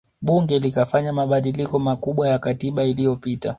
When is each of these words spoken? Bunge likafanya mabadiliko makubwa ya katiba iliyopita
Bunge 0.21 0.59
likafanya 0.59 1.13
mabadiliko 1.13 1.79
makubwa 1.79 2.27
ya 2.29 2.39
katiba 2.39 2.83
iliyopita 2.83 3.49